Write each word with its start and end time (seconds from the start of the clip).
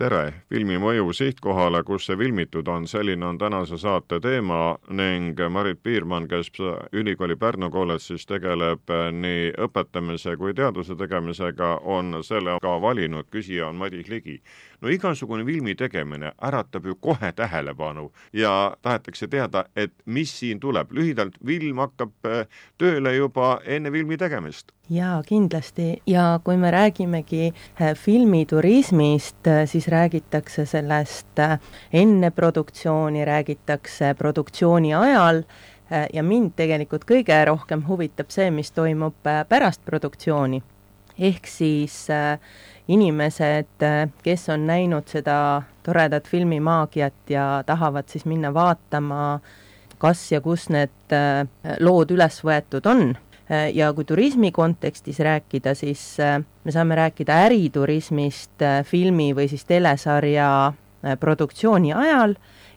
tere, 0.00 0.32
filmi 0.48 0.78
mõju 0.80 1.12
sihtkohale, 1.12 1.82
kus 1.84 2.06
see 2.08 2.16
filmitud 2.16 2.68
on, 2.72 2.86
selline 2.88 3.26
on 3.26 3.38
tänase 3.38 3.76
saate 3.80 4.16
teema 4.24 4.78
ning 4.96 5.40
Marit 5.52 5.82
Piirmann, 5.82 6.28
kes 6.30 6.48
ülikooli 6.96 7.36
Pärnu 7.36 7.68
kolledžis 7.74 8.24
tegeleb 8.30 8.94
nii 9.12 9.50
õpetamise 9.66 10.38
kui 10.40 10.56
teaduse 10.56 10.96
tegemisega, 10.96 11.74
on 11.84 12.22
selle 12.24 12.56
ka 12.64 12.78
valinud, 12.80 13.28
küsija 13.34 13.68
on 13.68 13.80
Madis 13.82 14.08
Ligi 14.08 14.38
no 14.80 14.88
igasugune 14.88 15.44
filmi 15.44 15.74
tegemine 15.74 16.32
äratab 16.42 16.86
ju 16.86 16.94
kohe 17.00 17.32
tähelepanu 17.36 18.10
ja 18.32 18.76
tahetakse 18.82 19.28
teada, 19.28 19.64
et 19.76 19.92
mis 20.04 20.38
siin 20.38 20.60
tuleb. 20.60 20.92
lühidalt, 20.92 21.34
film 21.46 21.78
hakkab 21.78 22.12
äh, 22.26 22.46
tööle 22.78 23.14
juba 23.14 23.60
enne 23.64 23.90
filmi 23.90 24.16
tegemist. 24.16 24.72
jaa, 24.90 25.22
kindlasti 25.22 26.02
ja 26.06 26.40
kui 26.44 26.56
me 26.56 26.70
räägimegi 26.70 27.52
äh, 27.52 27.94
filmiturismist, 27.94 29.46
äh, 29.46 29.66
siis 29.66 29.88
räägitakse 29.90 30.66
sellest 30.66 31.42
enne 31.92 32.30
produktsiooni, 32.30 33.24
räägitakse 33.24 34.14
produktsiooni 34.18 34.94
ajal 34.94 35.42
ja 36.12 36.22
mind 36.22 36.54
tegelikult 36.56 37.04
kõige 37.08 37.38
rohkem 37.48 37.82
huvitab 37.88 38.30
see, 38.30 38.50
mis 38.54 38.70
toimub 38.70 39.16
pärast 39.48 39.82
produktsiooni. 39.84 40.62
ehk 41.18 41.46
siis 41.46 42.06
äh, 42.10 42.38
inimesed, 42.90 43.84
kes 44.22 44.48
on 44.48 44.66
näinud 44.66 45.08
seda 45.10 45.62
toredat 45.86 46.28
filmimaagiat 46.28 47.30
ja 47.30 47.62
tahavad 47.66 48.08
siis 48.08 48.24
minna 48.24 48.54
vaatama, 48.54 49.40
kas 49.98 50.22
ja 50.32 50.40
kus 50.40 50.68
need 50.72 51.14
äh, 51.14 51.46
lood 51.80 52.10
üles 52.10 52.40
võetud 52.44 52.86
on 52.90 53.12
ja 53.74 53.92
kui 53.92 54.04
turismi 54.04 54.52
kontekstis 54.52 55.18
rääkida, 55.18 55.74
siis 55.74 56.20
äh, 56.20 56.38
me 56.64 56.72
saame 56.72 56.94
rääkida 56.94 57.40
äriturismist 57.48 58.62
äh, 58.62 58.84
filmi 58.86 59.32
või 59.34 59.48
siis 59.50 59.64
telesarja 59.64 60.72
produktsiooni 61.20 61.94
ajal 61.96 62.34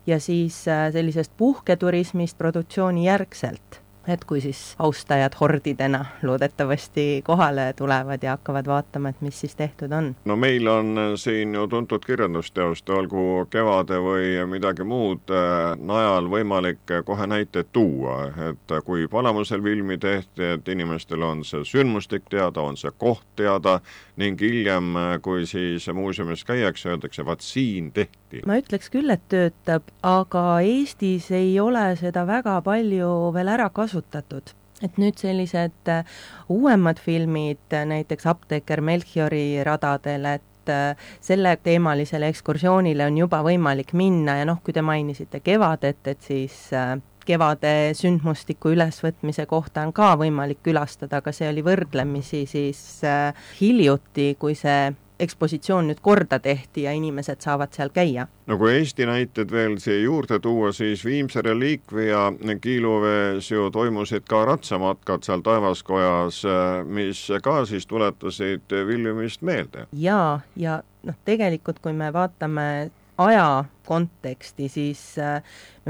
ja 0.07 0.15
siis 0.19 0.61
sellisest 0.63 1.33
puhketurismist 1.37 2.37
produktsiooni 2.39 3.03
järgselt 3.03 3.82
et 4.07 4.25
kui 4.25 4.41
siis 4.41 4.75
austajad 4.79 5.35
hordidena 5.39 6.05
loodetavasti 6.23 7.21
kohale 7.25 7.73
tulevad 7.77 8.23
ja 8.23 8.37
hakkavad 8.37 8.67
vaatama, 8.67 9.09
et 9.09 9.21
mis 9.21 9.39
siis 9.39 9.55
tehtud 9.55 9.91
on. 9.91 10.15
no 10.25 10.35
meil 10.35 10.67
on 10.67 10.99
siin 11.15 11.53
ju 11.55 11.67
tuntud 11.67 12.05
kirjandusteoste, 12.05 12.91
olgu 12.91 13.47
Kevade 13.49 13.99
või 14.03 14.35
midagi 14.49 14.83
muud 14.83 15.31
äh, 15.31 15.73
najal 15.79 16.29
võimalik 16.29 16.95
kohe 17.05 17.27
näiteid 17.27 17.71
tuua, 17.71 18.27
et 18.49 18.75
kui 18.85 19.07
Palamusel 19.07 19.61
filmi 19.63 19.97
tehti, 19.97 20.43
et 20.57 20.67
inimestel 20.67 21.21
on 21.23 21.43
see 21.47 21.63
sündmustik 21.67 22.27
teada, 22.29 22.61
on 22.61 22.77
see 22.77 22.91
koht 22.97 23.25
teada 23.35 23.79
ning 24.17 24.41
hiljem, 24.41 24.93
kui 25.21 25.47
siis 25.49 25.87
muuseumis 25.93 26.43
käiakse, 26.45 26.89
öeldakse, 26.89 27.25
vaat 27.25 27.41
siin 27.41 27.91
tehti. 27.91 28.22
Ma 28.45 28.57
ütleks 28.61 28.89
küll, 28.93 29.13
et 29.13 29.23
töötab, 29.29 29.87
aga 30.01 30.61
Eestis 30.65 31.29
ei 31.31 31.55
ole 31.59 31.85
seda 31.99 32.25
väga 32.29 32.59
palju 32.65 33.31
veel 33.35 33.53
ära 33.53 33.69
kasutatud. 33.69 34.43
Kasutatud 34.43 34.59
et 34.83 34.99
nüüd 35.01 35.19
sellised 35.19 35.91
äh, 35.91 36.03
uuemad 36.51 36.99
filmid, 37.01 37.63
äh, 37.73 37.85
näiteks 37.89 38.27
Apteeker 38.29 38.81
Melchiori 38.81 39.63
radadel, 39.65 40.27
et 40.39 40.71
äh, 40.71 41.09
selleteemalisele 41.23 42.29
ekskursioonile 42.33 43.07
on 43.07 43.17
juba 43.23 43.43
võimalik 43.45 43.95
minna 43.97 44.39
ja 44.41 44.47
noh, 44.49 44.61
kui 44.63 44.75
te 44.75 44.83
mainisite 44.85 45.43
Kevadet, 45.43 46.03
et 46.07 46.23
siis 46.27 46.59
kevade 47.23 47.93
sündmustiku 47.95 48.73
ülesvõtmise 48.73 49.45
kohta 49.47 49.85
on 49.87 49.93
ka 49.95 50.09
võimalik 50.19 50.59
külastada, 50.65 51.21
aga 51.21 51.31
see 51.31 51.47
oli 51.47 51.63
võrdlemisi 51.63 52.43
siis 52.51 52.81
hiljuti, 53.61 54.33
kui 54.39 54.57
see 54.59 54.91
ekspositsioon 55.19 55.87
nüüd 55.87 56.01
korda 56.01 56.39
tehti 56.39 56.83
ja 56.87 56.91
inimesed 56.91 57.41
saavad 57.41 57.73
seal 57.75 57.89
käia. 57.93 58.27
no 58.47 58.57
kui 58.57 58.73
Eesti 58.77 59.05
näited 59.05 59.51
veel 59.51 59.77
siia 59.79 60.01
juurde 60.03 60.39
tuua, 60.39 60.71
siis 60.71 61.05
Viimse 61.05 61.41
reliikvia 61.41 62.31
kiiluvees 62.61 63.51
ju 63.51 63.69
toimusid 63.71 64.25
ka 64.29 64.45
ratsamatkad 64.45 65.23
seal 65.23 65.41
Taevaskojas, 65.41 66.43
mis 66.85 67.27
ka 67.43 67.65
siis 67.65 67.87
tuletasid 67.87 68.73
Vilniumist 68.87 69.41
meelde. 69.41 69.87
jaa, 69.91 70.41
ja 70.55 70.81
noh, 71.03 71.15
tegelikult 71.25 71.79
kui 71.79 71.93
me 71.93 72.13
vaatame 72.13 72.91
aja 73.17 73.65
konteksti, 73.85 74.69
siis 74.69 75.03
äh, 75.19 75.43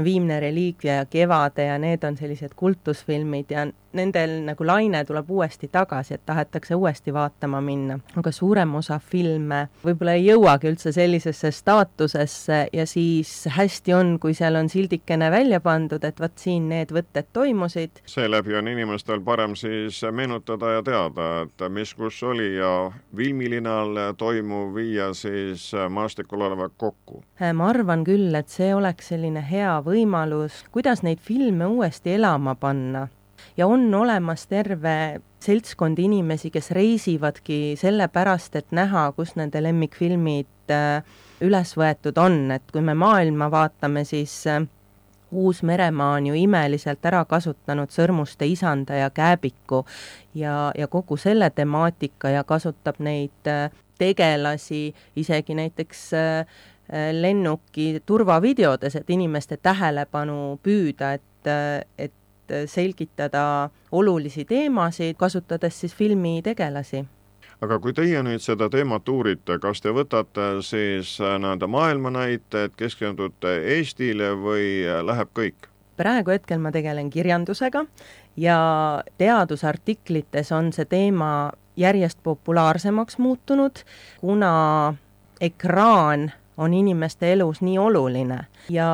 Viimne 0.04 0.40
reliikvia 0.40 0.94
ja 0.94 1.06
Kevade 1.06 1.68
ja 1.68 1.78
need 1.78 2.02
on 2.04 2.16
sellised 2.16 2.56
kultusfilmid 2.58 3.50
ja 3.54 3.66
nendel 3.94 4.40
nagu 4.42 4.66
laine 4.66 5.04
tuleb 5.06 5.28
uuesti 5.30 5.68
tagasi, 5.72 6.14
et 6.14 6.24
tahetakse 6.26 6.74
uuesti 6.74 7.12
vaatama 7.14 7.60
minna, 7.62 7.98
aga 8.18 8.32
suurem 8.34 8.74
osa 8.74 8.98
filme 8.98 9.68
võib-olla 9.84 10.16
ei 10.18 10.26
jõuagi 10.26 10.72
üldse 10.72 10.90
sellisesse 10.94 11.52
staatusesse 11.54 12.58
ja 12.72 12.86
siis 12.90 13.30
hästi 13.54 13.94
on, 13.94 14.16
kui 14.18 14.34
seal 14.34 14.58
on 14.58 14.68
sildikene 14.72 15.30
välja 15.30 15.60
pandud, 15.62 16.04
et 16.04 16.20
vot 16.20 16.34
siin 16.38 16.68
need 16.72 16.90
võtted 16.94 17.30
toimusid. 17.32 18.02
seeläbi 18.06 18.56
on 18.58 18.68
inimestel 18.68 19.22
parem 19.22 19.54
siis 19.54 20.02
meenutada 20.10 20.74
ja 20.74 20.82
teada, 20.82 21.30
et 21.46 21.66
mis 21.70 21.94
kus 21.94 22.22
oli 22.26 22.56
ja 22.56 22.90
filmilinal 23.16 24.16
toimuv 24.18 24.74
viia 24.74 25.12
siis 25.14 25.70
maastikul 25.88 26.42
olevat 26.48 26.74
kokku. 26.76 27.22
ma 27.54 27.68
arvan 27.68 27.83
küll, 28.04 28.34
et 28.34 28.48
see 28.48 28.72
oleks 28.74 29.10
selline 29.12 29.42
hea 29.44 29.80
võimalus, 29.84 30.64
kuidas 30.72 31.02
neid 31.02 31.20
filme 31.20 31.66
uuesti 31.66 32.14
elama 32.14 32.54
panna. 32.54 33.08
ja 33.56 33.66
on 33.66 33.94
olemas 33.94 34.46
terve 34.46 35.20
seltskond 35.40 35.98
inimesi, 35.98 36.50
kes 36.50 36.70
reisivadki 36.70 37.76
sellepärast, 37.76 38.56
et 38.56 38.72
näha, 38.72 39.12
kus 39.16 39.34
nende 39.36 39.60
lemmikfilmid 39.62 40.72
äh, 40.72 41.04
üles 41.40 41.74
võetud 41.76 42.18
on, 42.18 42.50
et 42.50 42.64
kui 42.72 42.80
me 42.80 42.94
maailma 42.94 43.50
vaatame, 43.50 44.04
siis 44.04 44.46
äh, 44.46 44.64
Uus-Meremaa 45.34 46.14
on 46.16 46.26
ju 46.26 46.34
imeliselt 46.38 47.04
ära 47.04 47.24
kasutanud 47.24 47.90
Sõrmuste 47.90 48.46
isanda 48.46 48.94
ja 48.94 49.10
Kääbiku 49.10 49.84
ja, 50.34 50.72
ja 50.78 50.86
kogu 50.88 51.16
selle 51.16 51.50
temaatika 51.50 52.30
ja 52.30 52.44
kasutab 52.44 53.00
neid 53.02 53.50
äh, 53.50 53.70
tegelasi 53.98 54.94
isegi 55.16 55.54
näiteks 55.54 56.08
Äh, 56.14 56.46
lennuki 57.12 58.02
turvavideodes, 58.06 58.96
et 58.96 59.10
inimeste 59.10 59.56
tähelepanu 59.56 60.58
püüda, 60.62 61.14
et, 61.14 61.48
äh, 61.48 61.80
et 61.98 62.12
selgitada 62.68 63.70
olulisi 63.92 64.44
teemasid, 64.44 65.16
kasutades 65.16 65.80
siis 65.80 65.94
filmitegelasi 65.94 67.04
aga 67.64 67.78
kui 67.80 67.94
teie 67.96 68.20
nüüd 68.26 68.42
seda 68.44 68.66
teemat 68.68 69.08
uurite, 69.08 69.56
kas 69.62 69.80
te 69.80 69.92
võtate 69.94 70.48
siis 70.66 71.14
äh, 71.22 71.38
nii-öelda 71.40 71.68
maailma 71.70 72.10
näited, 72.12 72.74
keskendute 72.76 73.54
Eestile 73.76 74.34
või 74.36 74.84
läheb 75.06 75.32
kõik? 75.32 75.70
praegu 75.96 76.34
hetkel 76.34 76.58
ma 76.58 76.72
tegelen 76.74 77.10
kirjandusega 77.10 77.84
ja 78.36 78.58
teadusartiklites 79.18 80.52
on 80.52 80.72
see 80.74 80.88
teema 80.90 81.52
järjest 81.76 82.18
populaarsemaks 82.22 83.18
muutunud, 83.18 83.82
kuna 84.20 84.94
ekraan 85.40 86.32
on 86.56 86.74
inimeste 86.74 87.32
elus 87.32 87.62
nii 87.64 87.78
oluline. 87.78 88.44
Ja 88.70 88.90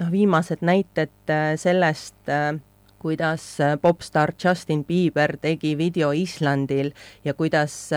noh, 0.00 0.10
viimased 0.10 0.64
näited 0.66 1.30
äh, 1.30 1.54
sellest, 1.56 2.16
äh, 2.28 2.58
kuidas 3.00 3.60
äh, 3.60 3.76
popstaar 3.80 4.32
Justin 4.44 4.84
Bieber 4.84 5.36
tegi 5.40 5.78
video 5.78 6.10
Islandil 6.12 6.90
ja 7.24 7.34
kuidas 7.34 7.90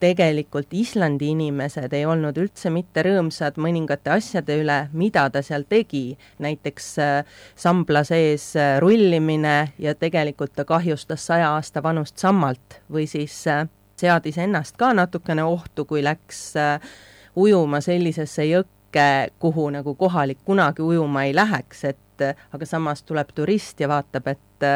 tegelikult 0.00 0.72
Islandi 0.74 1.30
inimesed 1.30 1.92
ei 1.94 2.06
olnud 2.06 2.38
üldse 2.38 2.72
mitte 2.74 3.04
rõõmsad 3.06 3.60
mõningate 3.62 4.10
asjade 4.16 4.56
üle, 4.62 4.80
mida 4.92 5.28
ta 5.30 5.42
seal 5.46 5.68
tegi, 5.70 6.16
näiteks 6.42 6.88
sambla 7.54 8.02
sees 8.08 8.52
rullimine 8.82 9.72
ja 9.78 9.94
tegelikult 9.94 10.56
ta 10.56 10.66
kahjustas 10.66 11.28
saja 11.30 11.52
aasta 11.54 11.82
vanust 11.82 12.18
sammalt 12.18 12.80
või 12.90 13.06
siis 13.06 13.44
seadis 14.00 14.38
ennast 14.40 14.78
ka 14.80 14.92
natukene 14.96 15.44
ohtu, 15.46 15.84
kui 15.88 16.02
läks 16.04 16.42
äh, 16.58 16.90
ujuma 17.36 17.80
sellisesse 17.80 18.44
jõkke, 18.44 19.30
kuhu 19.38 19.68
nagu 19.70 19.94
kohalik 19.94 20.38
kunagi 20.44 20.82
ujuma 20.82 21.24
ei 21.24 21.34
läheks, 21.34 21.84
et 21.84 22.24
aga 22.52 22.66
samas 22.66 23.02
tuleb 23.02 23.30
turist 23.34 23.80
ja 23.80 23.88
vaatab, 23.88 24.26
et 24.26 24.66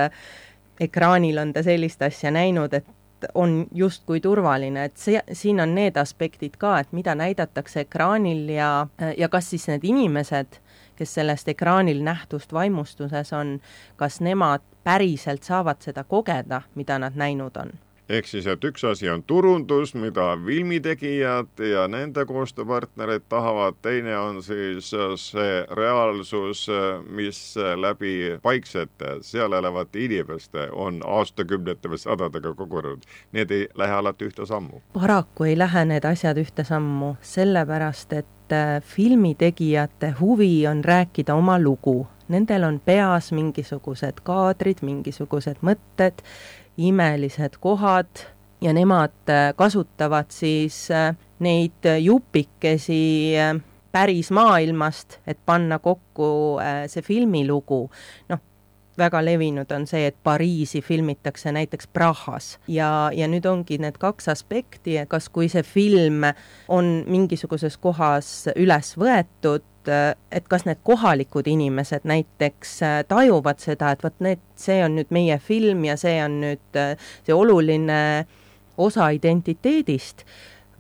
ekraanil 0.80 1.38
on 1.38 1.52
ta 1.52 1.62
sellist 1.62 2.02
asja 2.02 2.30
näinud, 2.30 2.72
et 2.74 2.86
on 3.34 3.66
justkui 3.72 4.20
turvaline, 4.20 4.84
et 4.84 4.96
see, 4.96 5.20
siin 5.32 5.60
on 5.60 5.74
need 5.74 5.96
aspektid 5.96 6.58
ka, 6.60 6.78
et 6.80 6.92
mida 6.92 7.14
näidatakse 7.14 7.84
ekraanil 7.86 8.48
ja, 8.52 8.86
ja 9.16 9.28
kas 9.28 9.50
siis 9.50 9.66
need 9.70 9.84
inimesed, 9.84 10.60
kes 10.96 11.14
sellest 11.20 11.48
ekraanil 11.48 12.02
nähtust 12.04 12.52
vaimustuses 12.52 13.32
on, 13.32 13.58
kas 13.96 14.20
nemad 14.20 14.64
päriselt 14.84 15.42
saavad 15.42 15.80
seda 15.80 16.04
kogeda, 16.04 16.62
mida 16.74 16.98
nad 16.98 17.16
näinud 17.16 17.56
on 17.56 17.72
ehk 18.08 18.26
siis, 18.28 18.46
et 18.46 18.64
üks 18.64 18.84
asi 18.84 19.08
on 19.10 19.22
turundus, 19.22 19.94
mida 19.94 20.34
filmitegijad 20.46 21.62
ja 21.70 21.86
nende 21.88 22.24
koostööpartnerid 22.28 23.24
tahavad, 23.28 23.78
teine 23.82 24.16
on 24.18 24.42
siis 24.42 24.90
see 25.22 25.54
reaalsus, 25.70 26.66
mis 27.08 27.40
läbi 27.80 28.38
paiksete, 28.42 29.18
seal 29.24 29.52
elavate 29.52 30.04
inimeste 30.04 30.68
on 30.72 31.00
aastakümnete 31.06 31.88
või 31.88 32.00
sadadega 32.00 32.54
kogunenud. 32.54 33.04
Need 33.32 33.50
ei 33.50 33.68
lähe 33.74 34.00
alati 34.00 34.28
ühte 34.28 34.46
sammu. 34.46 34.82
paraku 34.92 35.44
ei 35.44 35.58
lähe 35.58 35.84
need 35.84 36.04
asjad 36.04 36.38
ühte 36.38 36.64
sammu, 36.64 37.14
sellepärast 37.22 38.12
et 38.12 38.52
äh, 38.52 38.82
filmitegijate 38.82 40.14
huvi 40.20 40.66
on 40.66 40.84
rääkida 40.84 41.34
oma 41.34 41.58
lugu 41.58 42.04
nendel 42.28 42.64
on 42.64 42.80
peas 42.80 43.32
mingisugused 43.36 44.22
kaadrid, 44.24 44.80
mingisugused 44.80 45.60
mõtted 45.60 46.22
imelised 46.76 47.58
kohad 47.60 48.24
ja 48.60 48.72
nemad 48.72 49.28
äh, 49.28 49.54
kasutavad 49.56 50.30
siis 50.32 50.90
äh, 50.90 51.14
neid 51.38 51.86
jupikesi 52.00 53.34
äh, 53.38 53.60
päris 53.92 54.30
maailmast, 54.34 55.20
et 55.26 55.38
panna 55.46 55.78
kokku 55.78 56.58
see 56.90 57.02
filmilugu. 57.02 57.90
noh, 58.28 58.40
väga 58.99 59.20
levinud 59.25 59.70
on 59.75 59.87
see, 59.87 60.06
et 60.06 60.17
Pariisi 60.23 60.82
filmitakse 60.82 61.52
näiteks 61.52 61.88
Prahas. 61.93 62.58
Ja, 62.69 63.11
ja 63.14 63.29
nüüd 63.31 63.46
ongi 63.49 63.79
need 63.82 63.99
kaks 64.00 64.29
aspekti, 64.32 64.96
kas, 65.08 65.29
kui 65.29 65.49
see 65.52 65.62
film 65.67 66.26
on 66.69 66.91
mingisuguses 67.11 67.76
kohas 67.82 68.32
üles 68.56 68.94
võetud, 69.00 69.67
et, 70.31 70.49
kas 70.49 70.64
need 70.69 70.81
kohalikud 70.87 71.46
inimesed 71.50 72.06
näiteks 72.08 72.79
tajuvad 73.08 73.61
seda, 73.61 73.93
et 73.93 74.05
vot 74.05 74.17
need, 74.25 74.43
see 74.56 74.81
on 74.85 74.96
nüüd 74.99 75.12
meie 75.14 75.38
film 75.38 75.85
ja 75.85 75.99
see 76.00 76.17
on 76.25 76.41
nüüd 76.44 76.82
see 77.26 77.37
oluline 77.37 78.00
osa 78.81 79.11
identiteedist. 79.14 80.25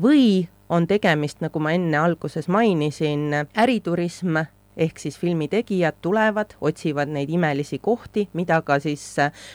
Või 0.02 0.48
on 0.72 0.88
tegemist, 0.90 1.42
nagu 1.44 1.60
ma 1.62 1.74
enne 1.76 1.98
alguses 2.00 2.48
mainisin, 2.50 3.28
äriturism, 3.54 4.40
ehk 4.76 4.98
siis 4.98 5.18
filmitegijad 5.18 6.00
tulevad, 6.02 6.56
otsivad 6.60 7.12
neid 7.14 7.30
imelisi 7.30 7.78
kohti, 7.78 8.28
mida 8.32 8.60
ka 8.62 8.78
siis 8.82 9.04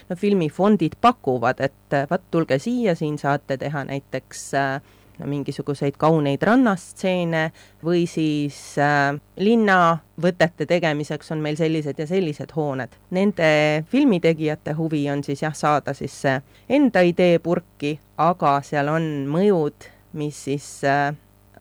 no 0.09 0.15
filmifondid 0.15 0.99
pakuvad, 1.01 1.59
et 1.59 1.99
vot 2.11 2.23
tulge 2.31 2.59
siia, 2.59 2.95
siin 2.95 3.17
saate 3.17 3.57
teha 3.57 3.83
näiteks 3.89 4.47
äh, 4.57 4.79
mingisuguseid 5.25 5.97
kauneid 5.99 6.43
rannastseene 6.43 7.49
või 7.83 8.05
siis 8.07 8.77
äh, 8.79 9.15
linnavõtete 9.37 10.67
tegemiseks 10.69 11.31
on 11.35 11.43
meil 11.43 11.57
sellised 11.59 11.99
ja 11.99 12.07
sellised 12.07 12.53
hooned. 12.55 12.95
Nende 13.15 13.49
filmitegijate 13.91 14.75
huvi 14.77 15.05
on 15.11 15.23
siis 15.23 15.43
jah, 15.43 15.55
saada 15.55 15.93
siis 15.97 16.15
see 16.23 16.37
enda 16.69 17.03
idee 17.05 17.39
purki, 17.43 17.97
aga 18.17 18.59
seal 18.65 18.91
on 18.91 19.09
mõjud, 19.31 19.89
mis 20.19 20.45
siis 20.49 20.69
äh, 20.87 21.11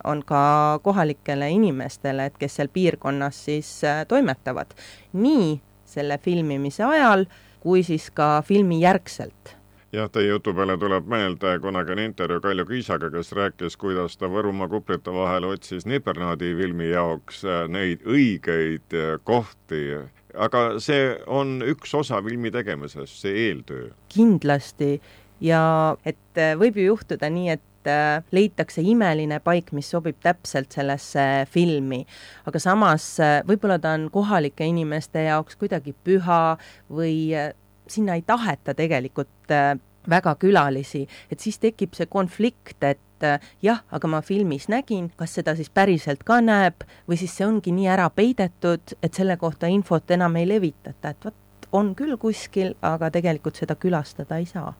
on 0.05 0.23
ka 0.27 0.81
kohalikele 0.83 1.50
inimestele, 1.50 2.27
et 2.27 2.39
kes 2.39 2.59
seal 2.59 2.69
piirkonnas 2.73 3.45
siis 3.45 3.85
äh, 3.85 4.05
toimetavad. 4.09 4.75
nii 5.12 5.61
selle 5.89 6.19
filmimise 6.19 6.85
ajal 6.85 7.25
kui 7.61 7.83
siis 7.83 8.11
ka 8.15 8.43
filmi 8.47 8.81
järgselt 8.81 9.56
jah, 9.93 10.11
teie 10.12 10.29
jutu 10.29 10.53
peale 10.55 10.77
tuleb 10.79 11.06
meelde 11.09 11.55
kunagine 11.62 12.05
intervjuu 12.05 12.43
Kaljo 12.45 12.67
Kiisaga, 12.69 13.11
kes 13.11 13.33
rääkis, 13.33 13.77
kuidas 13.81 14.19
ta 14.21 14.29
Võrumaa 14.29 14.69
kuprite 14.69 15.12
vahel 15.15 15.49
otsis 15.49 15.87
Nipernaadi 15.89 16.53
filmi 16.59 16.91
jaoks 16.91 17.45
äh, 17.45 17.65
neid 17.69 18.05
õigeid 18.05 18.97
äh, 18.97 19.15
kohti, 19.25 19.85
aga 20.37 20.65
see 20.85 21.15
on 21.27 21.62
üks 21.65 21.95
osa 21.97 22.21
filmi 22.25 22.53
tegemisest, 22.55 23.23
see 23.23 23.49
eeltöö. 23.49 23.89
kindlasti 24.12 24.99
ja 25.41 25.97
et 26.05 26.43
võib 26.59 26.77
ju 26.77 26.93
juhtuda 26.93 27.31
nii, 27.33 27.56
et 27.56 27.65
leitakse 28.32 28.82
imeline 28.82 29.38
paik, 29.44 29.70
mis 29.72 29.90
sobib 29.90 30.19
täpselt 30.22 30.72
sellesse 30.75 31.46
filmi. 31.50 32.04
aga 32.46 32.58
samas 32.58 33.06
võib-olla 33.46 33.78
ta 33.78 33.94
on 33.94 34.10
kohalike 34.10 34.66
inimeste 34.66 35.28
jaoks 35.28 35.56
kuidagi 35.56 35.94
püha 36.04 36.58
või 36.90 37.32
sinna 37.90 38.14
ei 38.14 38.22
taheta 38.22 38.75
tegelikult 38.75 39.50
äh, 39.50 39.78
väga 40.10 40.34
külalisi, 40.34 41.06
et 41.30 41.40
siis 41.40 41.58
tekib 41.58 41.96
see 41.96 42.08
konflikt, 42.10 42.82
et 42.82 43.26
äh, 43.26 43.40
jah, 43.62 43.82
aga 43.90 44.10
ma 44.10 44.22
filmis 44.25 44.69
nägin, 44.69 45.10
kas 45.16 45.36
seda 45.38 45.56
siis 45.58 45.70
päriselt 45.70 46.25
ka 46.28 46.40
näeb 46.44 46.86
või 47.08 47.20
siis 47.20 47.36
see 47.36 47.46
ongi 47.46 47.75
nii 47.75 47.88
ära 47.96 48.08
peidetud, 48.10 48.96
et 49.02 49.14
selle 49.14 49.36
kohta 49.36 49.70
infot 49.72 50.10
enam 50.10 50.36
ei 50.40 50.48
levitata, 50.48 51.14
et 51.14 51.30
vot 51.30 51.72
on 51.72 51.94
küll 51.96 52.16
kuskil, 52.20 52.75
aga 52.82 53.10
tegelikult 53.12 53.58
seda 53.60 53.76
külastada 53.76 54.40
ei 54.40 54.48
saa 54.48 54.72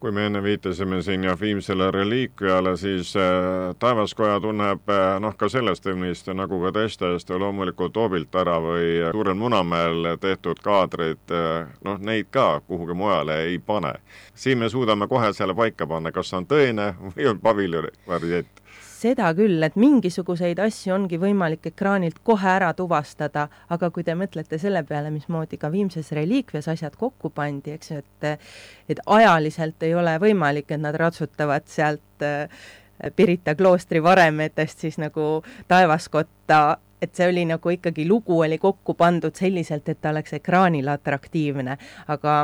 kui 0.00 0.12
me 0.12 0.26
enne 0.26 0.42
viitasime 0.42 1.00
siin 1.02 1.24
jah, 1.24 1.38
viimsele 1.40 1.90
reliikviale, 1.90 2.76
siis 2.76 3.14
äh, 3.16 3.74
Taevaskoja 3.78 4.40
tunneb 4.40 4.90
äh, 4.92 5.20
noh, 5.20 5.36
ka 5.36 5.48
sellest 5.48 5.84
filmist 5.84 6.28
nagu 6.36 6.60
ka 6.62 6.72
teistest 6.76 7.30
loomulikult 7.30 7.96
Hoobilt 7.96 8.34
ära 8.36 8.58
või 8.60 8.90
Suurel 9.12 9.38
Munamäel 9.40 10.12
tehtud 10.20 10.60
kaadrid 10.64 11.32
äh,, 11.32 11.72
noh, 11.84 11.98
neid 11.98 12.28
ka 12.30 12.60
kuhugi 12.66 12.94
mujale 12.94 13.40
ei 13.46 13.58
pane. 13.58 13.94
siin 14.34 14.58
me 14.58 14.68
suudame 14.68 15.08
kohe 15.08 15.32
selle 15.32 15.54
paika 15.54 15.86
panna, 15.86 16.12
kas 16.12 16.34
on 16.36 16.46
tõene 16.46 16.92
või 17.00 17.30
on 17.32 17.40
paviljoni 17.40 17.94
variant 18.08 18.65
seda 18.96 19.28
küll, 19.36 19.60
et 19.66 19.76
mingisuguseid 19.78 20.60
asju 20.62 20.94
ongi 20.94 21.18
võimalik 21.20 21.68
ekraanilt 21.72 22.22
kohe 22.26 22.48
ära 22.56 22.72
tuvastada, 22.76 23.46
aga 23.72 23.90
kui 23.94 24.06
te 24.06 24.16
mõtlete 24.18 24.58
selle 24.62 24.82
peale, 24.88 25.12
mismoodi 25.14 25.58
ka 25.60 25.70
Viimses 25.72 26.12
reliikvias 26.16 26.68
asjad 26.72 26.96
kokku 26.98 27.30
pandi, 27.34 27.76
eks 27.76 27.92
ju, 27.92 28.00
et 28.02 28.26
et 28.88 29.00
ajaliselt 29.06 29.82
ei 29.82 29.94
ole 29.94 30.16
võimalik, 30.22 30.70
et 30.70 30.80
nad 30.80 30.96
ratsutavad 30.96 31.66
sealt 31.70 32.24
äh, 32.24 32.48
Pirita 33.16 33.54
kloostri 33.54 34.00
varemetest 34.02 34.86
siis 34.86 34.96
nagu 34.98 35.42
taevaskotta, 35.68 36.78
et 37.02 37.12
see 37.14 37.28
oli 37.28 37.44
nagu 37.44 37.72
ikkagi, 37.74 38.06
lugu 38.08 38.40
oli 38.40 38.58
kokku 38.58 38.94
pandud 38.96 39.36
selliselt, 39.36 39.88
et 39.88 40.00
ta 40.00 40.14
oleks 40.14 40.32
ekraanil 40.38 40.88
atraktiivne, 40.88 41.76
aga 42.08 42.38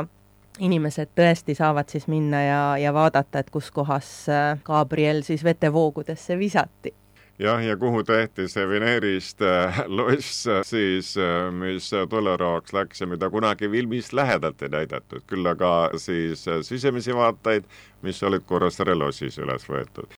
inimesed 0.59 1.13
tõesti 1.17 1.55
saavad 1.57 1.89
siis 1.89 2.07
minna 2.07 2.41
ja, 2.43 2.63
ja 2.77 2.93
vaadata, 2.93 3.41
et 3.41 3.49
kus 3.53 3.71
kohas 3.71 4.09
äh, 4.29 4.59
Gabriel 4.65 5.23
siis 5.25 5.43
vetevoogudesse 5.43 6.37
visati. 6.39 6.93
Jah, 7.41 7.57
ja 7.65 7.73
kuhu 7.77 8.03
tehti 8.05 8.45
see 8.47 8.67
Veneerist 8.69 9.41
äh, 9.41 9.83
loss 9.87 10.45
siis, 10.69 11.15
äh, 11.17 11.49
mis 11.51 11.89
tolleraaks 12.09 12.73
läks 12.73 13.01
ja 13.01 13.07
mida 13.09 13.29
kunagi 13.29 13.69
filmis 13.69 14.13
lähedalt 14.13 14.61
ei 14.61 14.69
näidatud, 14.69 15.25
küll 15.27 15.47
aga 15.49 15.89
siis 15.97 16.45
sisemisi 16.61 17.15
vaateid, 17.15 17.65
mis 18.01 18.21
olid 18.23 18.45
Kuressaare 18.45 18.95
lossis 18.95 19.39
üles 19.41 19.65
võetud. 19.69 20.13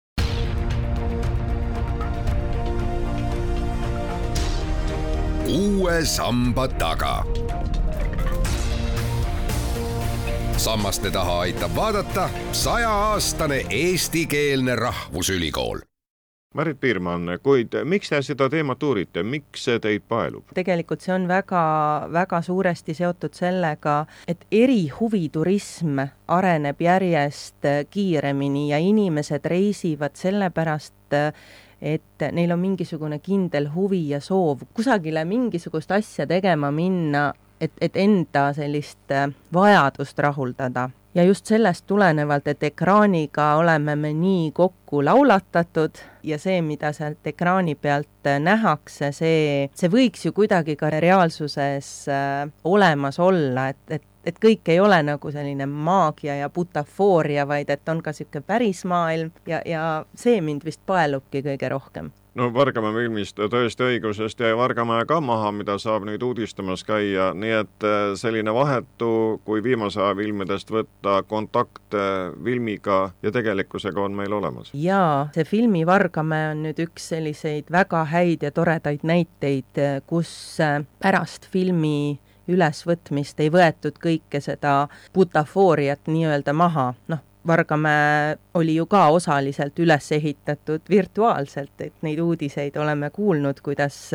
uue 5.55 6.01
samba 6.09 6.65
taga 6.67 7.21
sammaste 10.57 11.11
taha 11.11 11.39
aitab 11.39 11.71
vaadata 11.75 12.29
sajaaastane 12.51 13.65
eestikeelne 13.69 14.75
rahvusülikool 14.75 15.79
Marit 16.55 16.79
Piirmann, 16.79 17.27
kuid 17.43 17.73
miks 17.83 18.09
te 18.09 18.21
seda 18.23 18.47
teemat 18.49 18.83
uurite, 18.83 19.23
miks 19.27 19.65
see 19.67 19.79
teid 19.83 20.05
paelub? 20.07 20.53
tegelikult 20.55 21.03
see 21.03 21.11
on 21.11 21.27
väga, 21.27 21.63
väga 22.15 22.39
suuresti 22.41 22.95
seotud 22.95 23.35
sellega, 23.35 23.97
et 24.27 24.47
erihuviturism 24.51 25.99
areneb 26.31 26.79
järjest 26.79 27.67
kiiremini 27.91 28.69
ja 28.69 28.79
inimesed 28.79 29.51
reisivad 29.51 30.15
sellepärast, 30.15 31.19
et 31.81 32.29
neil 32.31 32.55
on 32.55 32.63
mingisugune 32.63 33.19
kindel 33.19 33.67
huvi 33.75 34.05
ja 34.13 34.23
soov 34.23 34.63
kusagile 34.73 35.25
mingisugust 35.27 35.91
asja 35.91 36.23
tegema 36.27 36.71
minna 36.71 37.33
et, 37.65 37.73
et 37.81 37.97
enda 37.97 38.49
sellist 38.53 39.11
äh, 39.11 39.29
vajadust 39.53 40.19
rahuldada. 40.19 40.89
ja 41.15 41.23
just 41.23 41.45
sellest 41.45 41.85
tulenevalt, 41.87 42.47
et 42.47 42.63
ekraaniga 42.63 43.53
oleme 43.55 43.95
me 43.95 44.13
nii 44.13 44.49
kokku 44.51 45.05
laulatatud 45.05 46.01
ja 46.23 46.39
see, 46.39 46.61
mida 46.61 46.91
sealt 46.93 47.27
ekraani 47.27 47.75
pealt 47.75 48.27
äh, 48.27 48.39
nähakse, 48.39 49.11
see, 49.11 49.69
see 49.75 49.91
võiks 49.91 50.25
ju 50.27 50.33
kuidagi 50.35 50.75
ka 50.75 50.89
reaalsuses 50.89 51.93
äh, 52.11 52.51
olemas 52.63 53.19
olla, 53.19 53.69
et, 53.69 53.81
et 53.89 54.11
et 54.25 54.39
kõik 54.41 54.69
ei 54.73 54.79
ole 54.81 54.97
nagu 55.05 55.31
selline 55.31 55.67
maagia 55.69 56.39
ja 56.39 56.49
butafooria, 56.49 57.43
vaid 57.45 57.69
et 57.69 57.89
on 57.89 58.01
ka 58.01 58.09
niisugune 58.09 58.41
päris 58.41 58.81
maailm 58.89 59.29
ja, 59.45 59.61
ja 59.65 59.83
see 60.17 60.41
mind 60.41 60.65
vist 60.65 60.81
paelubki 60.89 61.43
kõige 61.45 61.69
rohkem 61.69 62.09
no 62.35 62.49
Vargamäe 62.53 62.93
filmist 62.93 63.39
tõesti 63.39 63.85
õigusest 63.89 64.39
jäi 64.39 64.55
Vargamäe 64.57 65.05
ka 65.07 65.19
maha, 65.23 65.51
mida 65.55 65.77
saab 65.81 66.05
nüüd 66.07 66.23
uudistamas 66.23 66.83
käia, 66.87 67.31
nii 67.33 67.53
et 67.61 67.87
äh, 67.87 68.11
selline 68.19 68.53
vahetu, 68.53 69.41
kui 69.45 69.63
viimase 69.63 70.01
aja 70.01 70.15
filmidest 70.19 70.71
võtta, 70.71 71.21
kontakt 71.27 71.95
filmiga 72.43 72.99
ja 73.23 73.31
tegelikkusega 73.31 74.01
on 74.01 74.17
meil 74.17 74.33
olemas. 74.33 74.71
jaa, 74.73 75.29
see 75.35 75.47
filmi 75.47 75.85
Vargamäe 75.87 76.51
on 76.51 76.63
nüüd 76.67 76.81
üks 76.87 77.09
selliseid 77.13 77.71
väga 77.71 78.03
häid 78.11 78.43
ja 78.43 78.51
toredaid 78.51 79.07
näiteid, 79.07 79.83
kus 80.07 80.35
äh, 80.63 80.81
pärast 81.03 81.49
filmi 81.51 82.19
ülesvõtmist 82.51 83.39
ei 83.41 83.49
võetud 83.53 83.97
kõike 84.01 84.41
seda 84.43 84.85
butafooriat 85.13 86.11
nii-öelda 86.11 86.53
maha, 86.53 86.91
noh, 87.11 87.23
Vargamäe 87.47 88.37
oli 88.53 88.75
ju 88.75 88.85
ka 88.85 89.07
osaliselt 89.13 89.79
üles 89.79 90.11
ehitatud 90.11 90.81
virtuaalselt, 90.89 91.81
et 91.81 91.93
neid 92.01 92.19
uudiseid 92.19 92.77
oleme 92.77 93.09
kuulnud, 93.09 93.61
kuidas 93.61 94.11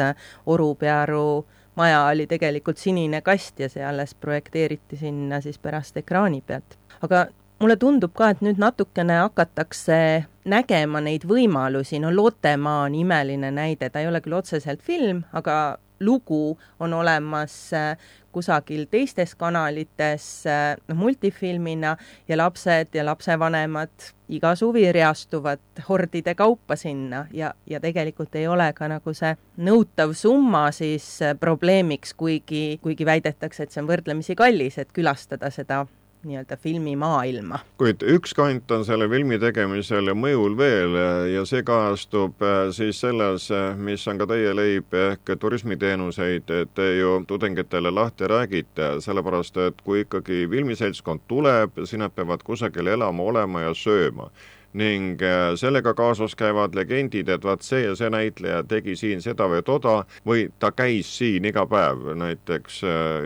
Orupearu 0.47 1.47
maja 1.77 2.05
oli 2.05 2.27
tegelikult 2.27 2.79
sinine 2.79 3.21
kast 3.21 3.61
ja 3.61 3.69
see 3.69 3.85
alles 3.87 4.15
projekteeriti 4.15 4.99
sinna 5.01 5.41
siis 5.41 5.59
pärast 5.59 5.97
ekraani 5.97 6.43
pealt. 6.47 6.79
aga 7.01 7.27
mulle 7.61 7.77
tundub 7.77 8.15
ka, 8.17 8.31
et 8.33 8.41
nüüd 8.45 8.61
natukene 8.61 9.21
hakatakse 9.21 10.01
nägema 10.49 11.03
neid 11.05 11.27
võimalusi, 11.29 12.01
no 12.01 12.13
Lottemaa 12.15 12.87
on 12.87 12.97
imeline 12.97 13.53
näide, 13.55 13.91
ta 13.91 14.01
ei 14.01 14.09
ole 14.09 14.23
küll 14.25 14.39
otseselt 14.39 14.83
film, 14.83 15.25
aga 15.37 15.79
lugu 16.01 16.59
on 16.81 16.93
olemas 16.97 17.73
äh, 17.77 17.99
kusagil 18.33 18.87
teistes 18.91 19.35
kanalites 19.37 20.47
äh, 20.47 20.77
noh, 20.89 20.97
multifilmina 20.97 21.97
ja 22.29 22.39
lapsed 22.41 22.95
ja 22.97 23.05
lapsevanemad 23.05 24.09
iga 24.33 24.55
suvi 24.57 24.87
reastuvad 24.93 25.85
hordide 25.89 26.35
kaupa 26.35 26.77
sinna 26.77 27.27
ja, 27.33 27.53
ja 27.67 27.81
tegelikult 27.81 28.35
ei 28.35 28.49
ole 28.49 28.71
ka 28.73 28.89
nagu 28.89 29.15
see 29.15 29.35
nõutav 29.61 30.15
summa 30.17 30.71
siis 30.73 31.19
äh, 31.23 31.37
probleemiks, 31.37 32.15
kuigi, 32.17 32.79
kuigi 32.83 33.07
väidetakse, 33.07 33.69
et 33.69 33.75
see 33.75 33.85
on 33.85 33.91
võrdlemisi 33.93 34.39
kallis, 34.39 34.81
et 34.81 34.97
külastada 34.97 35.53
seda 35.53 35.85
nii-öelda 36.25 36.57
filmimaailma. 36.57 37.59
kuid 37.81 38.03
üks 38.05 38.35
kant 38.37 38.71
on 38.71 38.85
selle 38.85 39.09
filmi 39.09 39.39
tegemisel 39.41 40.11
ja 40.11 40.15
mõjul 40.15 40.57
veel 40.59 40.97
ja 41.33 41.45
see 41.49 41.63
kajastub 41.65 42.43
äh, 42.45 42.69
siis 42.77 43.01
selles, 43.01 43.49
äh, 43.55 43.73
mis 43.77 44.05
on 44.09 44.21
ka 44.21 44.27
teie 44.29 44.53
leib 44.57 44.93
ehk 44.93 45.33
turismiteenuseid 45.41 46.53
te 46.77 46.89
ju 46.99 47.17
tudengitele 47.29 47.93
lahti 47.95 48.29
räägite, 48.29 48.93
sellepärast 49.01 49.57
et 49.65 49.81
kui 49.85 50.05
ikkagi 50.05 50.45
filmiseltskond 50.51 51.25
tuleb, 51.29 51.81
siis 51.85 52.01
nad 52.03 52.13
peavad 52.13 52.45
kusagil 52.45 52.93
elama, 52.93 53.23
olema 53.33 53.69
ja 53.69 53.75
sööma 53.75 54.29
ning 54.77 55.23
äh, 55.25 55.55
sellega 55.59 55.95
kaasas 55.97 56.37
käivad 56.39 56.77
legendid, 56.77 57.33
et 57.33 57.45
vaat 57.45 57.65
see 57.67 57.81
ja 57.87 57.95
see 57.99 58.11
näitleja 58.13 58.61
tegi 58.69 58.93
siin 58.97 59.25
seda 59.25 59.49
või 59.51 59.65
toda 59.67 60.03
või 60.27 60.45
ta 60.61 60.71
käis 60.77 61.09
siin 61.17 61.49
iga 61.49 61.65
päev, 61.67 62.13
näiteks 62.21 62.83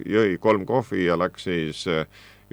jõi 0.07 0.39
kolm 0.41 0.63
kohvi 0.65 1.09
ja 1.09 1.19
läks 1.19 1.51
siis 1.51 1.83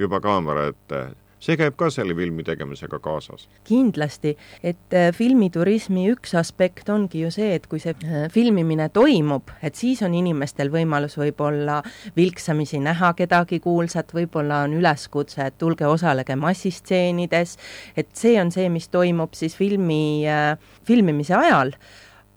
juba 0.01 0.21
kaamera 0.23 0.69
ette. 0.71 1.01
See 1.41 1.57
käib 1.57 1.73
ka 1.73 1.87
selle 1.89 2.13
filmi 2.13 2.43
tegemisega 2.45 2.99
kaasas? 3.01 3.47
kindlasti, 3.65 4.35
et 4.61 4.93
äh, 4.93 5.07
filmiturismi 5.15 6.03
üks 6.11 6.35
aspekt 6.37 6.91
ongi 6.93 7.23
ju 7.23 7.31
see, 7.33 7.55
et 7.57 7.65
kui 7.69 7.81
see 7.81 7.95
äh, 8.05 8.27
filmimine 8.29 8.91
toimub, 8.93 9.49
et 9.65 9.79
siis 9.79 10.03
on 10.05 10.13
inimestel 10.13 10.69
võimalus 10.69 11.17
võib-olla 11.17 11.79
vilksamisi 12.17 12.83
näha 12.85 13.15
kedagi 13.17 13.57
kuulsat, 13.63 14.13
võib-olla 14.13 14.61
on 14.67 14.77
üleskutse, 14.77 15.49
et 15.49 15.57
tulge 15.57 15.89
osalege 15.89 16.37
massistseenides, 16.37 17.57
et 17.97 18.13
see 18.13 18.37
on 18.41 18.53
see, 18.53 18.69
mis 18.69 18.91
toimub 18.93 19.33
siis 19.33 19.57
filmi, 19.57 20.21
äh, 20.29 20.53
filmimise 20.85 21.33
ajal, 21.41 21.73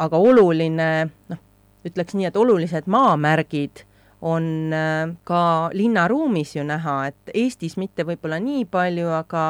aga 0.01 0.17
oluline, 0.33 0.93
noh, 1.29 1.45
ütleks 1.85 2.17
nii, 2.17 2.33
et 2.33 2.41
olulised 2.41 2.89
maamärgid 2.89 3.85
on 4.25 4.73
äh, 4.73 5.13
ka 5.29 5.71
linnaruumis 5.77 6.57
ju 6.57 6.65
näha, 6.65 6.97
et 7.13 7.35
Eestis 7.35 7.77
mitte 7.81 8.07
võib-olla 8.09 8.41
nii 8.41 8.65
palju, 8.73 9.11
aga 9.13 9.45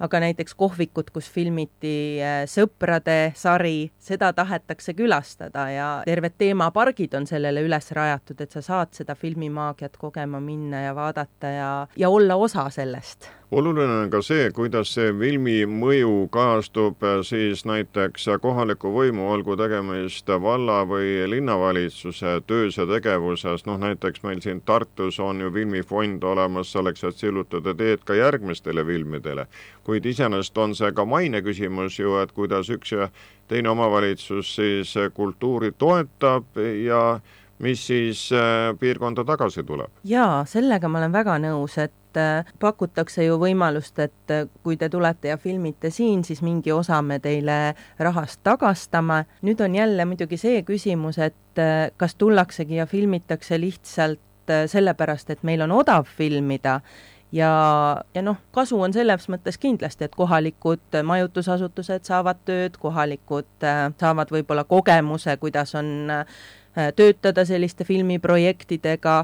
aga 0.00 0.20
näiteks 0.20 0.54
kohvikut, 0.54 1.10
kus 1.14 1.30
filmiti 1.30 2.20
äh, 2.22 2.42
Sõprade 2.50 3.32
sari, 3.36 3.90
seda 4.00 4.32
tahetakse 4.36 4.94
külastada 4.98 5.66
ja 5.70 5.88
terved 6.08 6.38
teemapargid 6.40 7.14
on 7.18 7.28
sellele 7.28 7.64
üles 7.66 7.92
rajatud, 7.96 8.40
et 8.40 8.56
sa 8.56 8.64
saad 8.64 8.94
seda 8.96 9.14
filmimaagiat 9.18 10.00
kogema 10.00 10.40
minna 10.40 10.86
ja 10.88 10.96
vaadata 10.96 11.52
ja, 11.56 11.70
ja 11.96 12.10
olla 12.10 12.40
osa 12.40 12.68
sellest 12.70 13.30
oluline 13.50 13.92
on 14.04 14.10
ka 14.10 14.20
see, 14.22 14.50
kuidas 14.54 14.92
see 14.94 15.10
filmi 15.18 15.64
mõju 15.66 16.28
kajastub 16.34 17.02
äh, 17.02 17.18
siis 17.26 17.64
näiteks 17.66 18.28
kohaliku 18.42 18.92
võimu, 18.94 19.26
olgu 19.34 19.56
tegemist 19.58 20.30
valla- 20.42 20.84
või 20.86 21.26
linnavalitsuse 21.30 22.36
töös 22.46 22.78
ja 22.78 22.86
tegevuses, 22.86 23.66
noh 23.66 23.80
näiteks 23.82 24.22
meil 24.22 24.42
siin 24.44 24.62
Tartus 24.62 25.18
on 25.20 25.42
ju 25.42 25.50
filmifond 25.54 26.24
olemas 26.24 26.70
selleks, 26.72 27.04
et 27.04 27.18
sillutada 27.18 27.74
teed 27.74 28.06
ka 28.06 28.14
järgmistele 28.14 28.84
filmidele. 28.86 29.46
Kuid 29.90 30.06
iseenesest 30.06 30.58
on 30.62 30.74
see 30.78 30.92
ka 30.94 31.04
maine 31.08 31.42
küsimus 31.42 31.98
ju, 31.98 32.14
et 32.22 32.30
kuidas 32.36 32.70
üks 32.70 32.94
ja 32.94 33.10
teine 33.50 33.72
omavalitsus 33.72 34.54
siis 34.60 34.94
kultuuri 35.14 35.72
toetab 35.78 36.60
ja 36.84 37.18
mis 37.60 37.82
siis 37.86 38.28
äh, 38.32 38.70
piirkonda 38.78 39.24
tagasi 39.26 39.64
tuleb. 39.66 39.90
jaa, 40.04 40.44
sellega 40.46 40.88
ma 40.88 41.02
olen 41.02 41.12
väga 41.12 41.36
nõus, 41.42 41.74
et 41.82 42.20
äh, 42.20 42.46
pakutakse 42.62 43.26
ju 43.26 43.36
võimalust, 43.42 43.98
et 43.98 44.34
kui 44.62 44.78
te 44.78 44.88
tulete 44.88 45.34
ja 45.34 45.36
filmite 45.42 45.90
siin, 45.90 46.22
siis 46.24 46.44
mingi 46.46 46.72
osa 46.72 47.02
me 47.02 47.18
teile 47.18 47.74
rahast 47.98 48.44
tagastame. 48.46 49.24
nüüd 49.42 49.60
on 49.60 49.74
jälle 49.74 50.06
muidugi 50.06 50.38
see 50.38 50.62
küsimus, 50.62 51.18
et 51.18 51.64
kas 51.96 52.14
tullaksegi 52.14 52.78
ja 52.78 52.86
filmitakse 52.86 53.58
lihtsalt 53.60 54.20
sellepärast, 54.66 55.30
et 55.30 55.42
meil 55.42 55.60
on 55.66 55.72
odav 55.82 56.06
filmida 56.06 56.80
ja, 57.32 57.50
ja 58.14 58.22
noh, 58.22 58.36
kasu 58.52 58.80
on 58.80 58.92
selles 58.92 59.28
mõttes 59.28 59.58
kindlasti, 59.58 60.04
et 60.04 60.14
kohalikud 60.16 61.02
majutusasutused 61.04 62.08
saavad 62.08 62.40
tööd, 62.44 62.78
kohalikud 62.80 63.68
saavad 64.00 64.32
võib-olla 64.34 64.64
kogemuse, 64.64 65.36
kuidas 65.42 65.74
on 65.78 66.10
Äh, 66.78 66.92
töötada 66.96 67.44
selliste 67.44 67.84
filmiprojektidega, 67.84 69.18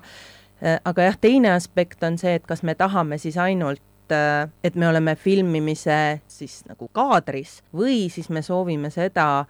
äh, 0.62 0.80
aga 0.84 1.02
jah, 1.02 1.18
teine 1.20 1.52
aspekt 1.54 2.02
on 2.02 2.18
see, 2.18 2.32
et 2.34 2.46
kas 2.46 2.64
me 2.66 2.74
tahame 2.74 3.20
siis 3.22 3.36
ainult 3.38 4.10
äh, 4.10 4.48
et 4.66 4.74
me 4.74 4.88
oleme 4.88 5.14
filmimise 5.14 6.18
siis 6.26 6.64
nagu 6.66 6.88
kaadris 6.90 7.60
või 7.70 8.08
siis 8.10 8.32
me 8.34 8.42
soovime 8.42 8.90
seda, 8.90 9.44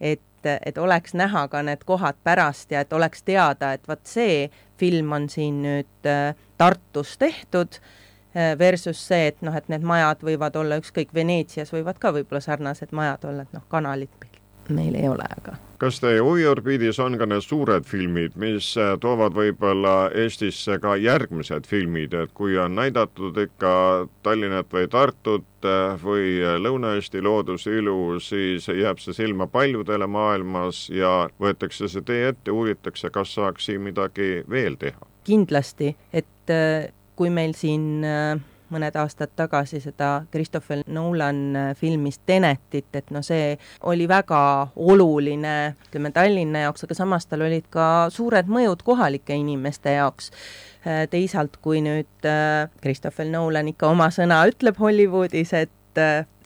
et, 0.00 0.48
et 0.48 0.78
oleks 0.80 1.12
näha 1.12 1.44
ka 1.52 1.60
need 1.60 1.84
kohad 1.84 2.16
pärast 2.24 2.72
ja 2.72 2.86
et 2.86 2.92
oleks 2.96 3.20
teada, 3.22 3.74
et 3.76 3.84
vot 3.88 4.00
see 4.08 4.48
film 4.80 5.12
on 5.12 5.28
siin 5.28 5.60
nüüd 5.66 6.10
Tartus 6.56 7.18
tehtud, 7.20 7.82
versus 8.58 9.00
see, 9.08 9.26
et 9.32 9.42
noh, 9.44 9.56
et 9.56 9.68
need 9.68 9.84
majad 9.84 10.22
võivad 10.24 10.56
olla 10.56 10.78
ükskõik, 10.80 11.12
Veneetsias 11.14 11.72
võivad 11.74 12.00
ka 12.00 12.14
võib-olla 12.16 12.40
sarnased 12.40 12.94
majad 12.96 13.28
olla, 13.28 13.44
et 13.44 13.52
noh, 13.52 13.66
kanalit 13.68 14.30
meil 14.72 14.94
ei 14.94 15.08
ole, 15.08 15.26
aga 15.36 15.58
kas 15.82 15.98
teie 15.98 16.20
huviorbiidis 16.22 17.00
on 17.02 17.16
ka 17.18 17.26
need 17.26 17.42
suured 17.42 17.86
filmid, 17.88 18.36
mis 18.38 18.68
äh, 18.78 18.92
toovad 19.02 19.34
võib-olla 19.34 19.94
Eestisse 20.22 20.76
ka 20.82 20.94
järgmised 21.00 21.66
filmid, 21.66 22.14
et 22.14 22.30
kui 22.38 22.54
on 22.60 22.76
näidatud 22.78 23.38
ikka 23.42 23.72
Tallinnat 24.22 24.70
või 24.70 24.86
Tartut 24.92 25.66
äh, 25.66 25.96
või 25.98 26.38
Lõuna-Eesti 26.62 27.24
loodusilu, 27.26 28.20
siis 28.22 28.70
jääb 28.70 29.02
see 29.02 29.16
silma 29.16 29.48
paljudele 29.50 30.06
maailmas 30.06 30.84
ja 30.94 31.26
võetakse 31.42 31.90
see 31.90 32.06
tee 32.06 32.28
ette, 32.30 32.54
uuritakse, 32.54 33.10
kas 33.10 33.34
saaks 33.34 33.66
siin 33.66 33.82
midagi 33.82 34.44
veel 34.50 34.78
teha? 34.78 35.10
kindlasti, 35.26 35.96
et 36.14 36.50
äh, 36.50 36.92
kui 37.22 37.30
meil 37.30 37.54
siin 37.54 38.02
mõned 38.72 38.96
aastad 38.98 39.32
tagasi 39.36 39.80
seda 39.82 40.24
Christopher 40.32 40.82
Nolan 40.86 41.40
äh, 41.56 41.70
filmist 41.78 42.22
Tenetit, 42.26 42.88
et 42.96 43.12
no 43.14 43.22
see 43.24 43.56
oli 43.88 44.08
väga 44.10 44.40
oluline, 44.76 45.56
ütleme 45.88 46.12
Tallinna 46.14 46.66
jaoks, 46.66 46.86
aga 46.86 46.96
samas 46.96 47.28
tal 47.28 47.44
olid 47.46 47.68
ka 47.72 48.08
suured 48.12 48.50
mõjud 48.52 48.84
kohalike 48.86 49.36
inimeste 49.38 49.96
jaoks. 49.98 50.32
Äh, 50.86 51.04
teisalt, 51.12 51.60
kui 51.62 51.82
nüüd 51.84 52.28
äh, 52.28 52.66
Christopher 52.82 53.28
Nolan 53.28 53.70
ikka 53.72 53.92
oma 53.92 54.10
sõna 54.14 54.42
ütleb 54.50 54.80
Hollywoodis, 54.80 55.54
et 55.58 55.78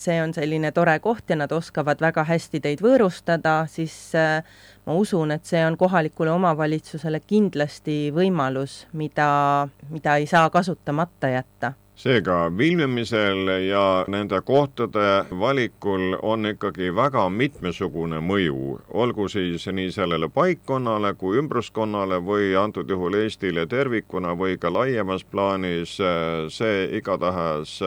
see 0.02 0.16
on 0.18 0.32
selline 0.34 0.72
tore 0.74 0.96
koht 0.98 1.30
ja 1.30 1.36
nad 1.38 1.52
oskavad 1.54 2.00
väga 2.02 2.24
hästi 2.26 2.58
teid 2.64 2.80
võõrustada, 2.82 3.60
siis 3.70 3.94
ma 4.86 4.94
usun, 4.94 5.32
et 5.34 5.44
see 5.44 5.62
on 5.66 5.76
kohalikule 5.76 6.30
omavalitsusele 6.30 7.20
kindlasti 7.26 8.12
võimalus, 8.14 8.84
mida, 8.92 9.68
mida 9.90 10.16
ei 10.20 10.28
saa 10.30 10.50
kasutamata 10.50 11.32
jätta 11.32 11.72
seega 11.96 12.52
filmimisel 12.58 13.48
ja 13.68 14.04
nende 14.08 14.40
kohtade 14.44 15.24
valikul 15.40 16.16
on 16.22 16.46
ikkagi 16.46 16.90
väga 16.94 17.28
mitmesugune 17.32 18.20
mõju, 18.20 18.76
olgu 18.92 19.28
siis 19.32 19.64
nii 19.66 19.88
sellele 19.94 20.28
paikkonnale 20.28 21.14
kui 21.16 21.40
ümbruskonnale 21.40 22.20
või 22.24 22.52
antud 22.60 22.90
juhul 22.92 23.16
Eestile 23.22 23.66
tervikuna 23.66 24.34
või 24.36 24.58
ka 24.60 24.72
laiemas 24.72 25.24
plaanis, 25.24 25.96
see 26.52 26.84
igatahes 27.00 27.78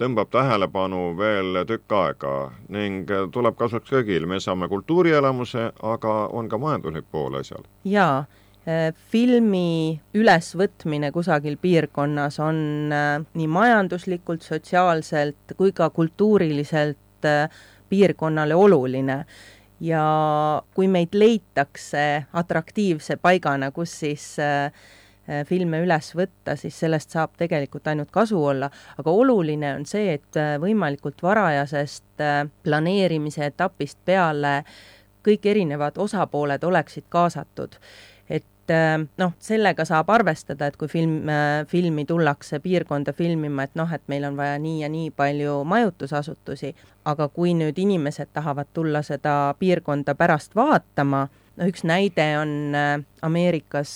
tõmbab 0.00 0.32
tähelepanu 0.32 1.12
veel 1.18 1.62
tükk 1.68 1.92
aega. 1.92 2.34
Ning 2.72 3.10
tuleb 3.32 3.56
kasuks 3.60 3.92
kõigil, 3.92 4.26
me 4.26 4.40
saame 4.40 4.68
kultuurielamuse, 4.68 5.70
aga 5.82 6.18
on 6.32 6.48
ka 6.48 6.58
majanduslik 6.58 7.04
pool 7.12 7.36
asjal. 7.42 7.68
jaa 7.84 8.24
filmi 9.12 9.98
ülesvõtmine 10.18 11.08
kusagil 11.14 11.56
piirkonnas 11.60 12.38
on 12.42 12.58
äh, 12.92 13.14
nii 13.38 13.48
majanduslikult, 13.48 14.44
sotsiaalselt 14.44 15.54
kui 15.56 15.72
ka 15.72 15.88
kultuuriliselt 15.94 17.28
äh, 17.28 17.48
piirkonnale 17.88 18.54
oluline. 18.54 19.24
ja 19.80 20.02
kui 20.74 20.88
meid 20.90 21.12
leitakse 21.14 22.24
atraktiivse 22.32 23.16
paigana, 23.16 23.70
kus 23.70 23.92
siis 24.00 24.24
filme 25.46 25.78
üles 25.84 26.08
võtta, 26.18 26.56
siis 26.58 26.74
sellest 26.82 27.14
saab 27.14 27.36
tegelikult 27.38 27.86
ainult 27.86 28.10
kasu 28.10 28.40
olla, 28.44 28.66
aga 28.98 29.14
oluline 29.14 29.70
on 29.76 29.86
see, 29.86 30.16
et 30.16 30.40
võimalikult 30.58 31.22
varajasest 31.22 32.24
planeerimise 32.66 33.46
etapist 33.46 34.00
peale 34.04 34.64
kõik 35.22 35.46
erinevad 35.46 36.02
osapooled 36.02 36.64
oleksid 36.64 37.06
kaasatud 37.08 37.78
et 38.68 38.74
äh, 38.74 39.06
noh, 39.18 39.32
sellega 39.40 39.84
saab 39.88 40.10
arvestada, 40.12 40.68
et 40.68 40.76
kui 40.76 40.88
film, 40.88 41.28
äh, 41.32 41.64
filmi 41.68 42.04
tullakse 42.08 42.60
piirkonda 42.60 43.12
filmima, 43.16 43.64
et 43.64 43.76
noh, 43.78 43.88
et 43.92 44.02
meil 44.08 44.26
on 44.28 44.36
vaja 44.36 44.58
nii 44.60 44.82
ja 44.82 44.88
nii 44.92 45.10
palju 45.16 45.62
majutusasutusi, 45.68 46.74
aga 47.08 47.28
kui 47.32 47.54
nüüd 47.56 47.78
inimesed 47.80 48.32
tahavad 48.36 48.68
tulla 48.74 49.02
seda 49.02 49.54
piirkonda 49.58 50.14
pärast 50.18 50.56
vaatama, 50.58 51.26
no 51.56 51.70
üks 51.70 51.86
näide 51.88 52.28
on 52.40 52.76
äh, 52.76 52.92
Ameerikas 53.22 53.94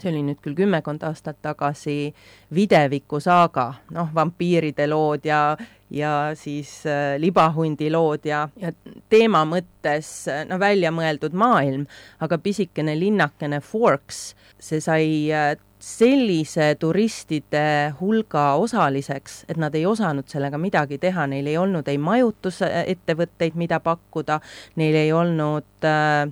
see 0.00 0.10
oli 0.10 0.22
nüüd 0.26 0.40
küll 0.42 0.56
kümmekond 0.58 1.04
aastat 1.06 1.38
tagasi, 1.44 2.12
Videviku 2.54 3.20
saaga, 3.22 3.70
noh, 3.94 4.10
vampiiride 4.14 4.86
lood 4.90 5.26
ja, 5.28 5.56
ja 5.90 6.14
siis 6.38 6.80
äh, 6.90 7.14
libahundi 7.22 7.90
lood 7.92 8.26
ja, 8.28 8.44
ja 8.60 8.72
teema 9.10 9.44
mõttes 9.48 10.26
no 10.48 10.58
välja 10.62 10.92
mõeldud 10.94 11.36
maailm, 11.38 11.86
aga 12.24 12.38
pisikene 12.42 12.96
linnakene 12.98 13.62
Forks, 13.64 14.34
see 14.58 14.82
sai 14.82 15.06
äh, 15.32 15.54
sellise 15.84 16.70
turistide 16.80 17.92
hulga 17.98 18.54
osaliseks, 18.60 19.42
et 19.52 19.58
nad 19.60 19.74
ei 19.76 19.84
osanud 19.86 20.30
sellega 20.30 20.58
midagi 20.60 20.98
teha, 21.02 21.26
neil 21.28 21.50
ei 21.50 21.58
olnud 21.60 21.88
ei 21.92 22.00
majutusettevõtteid, 22.00 23.58
mida 23.60 23.80
pakkuda, 23.84 24.40
neil 24.80 24.96
ei 25.02 25.12
olnud 25.12 25.88
äh, 25.88 26.24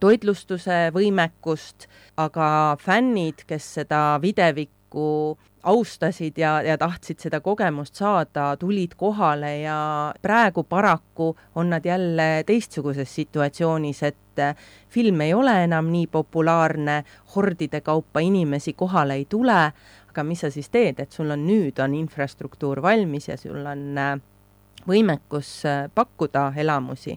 toitlustuse 0.00 0.90
võimekust, 0.94 1.88
aga 2.16 2.76
fännid, 2.80 3.44
kes 3.48 3.74
seda 3.80 4.18
videvikku 4.22 5.36
austasid 5.66 6.38
ja, 6.38 6.60
ja 6.62 6.76
tahtsid 6.78 7.20
seda 7.20 7.40
kogemust 7.44 7.98
saada, 7.98 8.52
tulid 8.60 8.94
kohale 8.96 9.58
ja 9.64 9.78
praegu 10.22 10.62
paraku 10.62 11.32
on 11.54 11.70
nad 11.74 11.84
jälle 11.84 12.44
teistsuguses 12.46 13.14
situatsioonis, 13.14 14.02
et 14.02 14.44
film 14.88 15.20
ei 15.20 15.34
ole 15.34 15.56
enam 15.64 15.90
nii 15.90 16.06
populaarne, 16.12 17.02
hordide 17.34 17.80
kaupa 17.80 18.20
inimesi 18.20 18.72
kohale 18.72 19.18
ei 19.18 19.26
tule, 19.28 19.58
aga 20.10 20.24
mis 20.24 20.44
sa 20.44 20.50
siis 20.50 20.70
teed, 20.70 21.02
et 21.02 21.12
sul 21.12 21.30
on 21.34 21.42
nüüd, 21.48 21.82
on 21.82 21.94
infrastruktuur 21.98 22.82
valmis 22.82 23.28
ja 23.28 23.36
sul 23.40 23.66
on 23.66 23.98
äh, 23.98 24.14
võimekus 24.88 25.50
äh, 25.66 25.86
pakkuda 25.94 26.52
elamusi, 26.56 27.16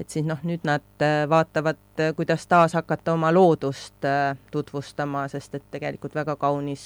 et 0.00 0.08
siis 0.10 0.24
noh, 0.26 0.40
nüüd 0.46 0.64
nad 0.68 1.04
äh, 1.04 1.24
vaatavad, 1.30 1.80
äh, 2.00 2.14
kuidas 2.16 2.46
taas 2.50 2.74
hakata 2.78 3.14
oma 3.14 3.32
loodust 3.34 4.06
tutvustama, 4.50 5.26
sest 5.28 5.54
et 5.58 5.66
tegelikult 5.70 6.14
väga 6.14 6.36
kaunis 6.40 6.84